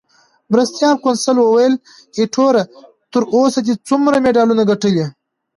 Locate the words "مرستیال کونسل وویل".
0.51-1.73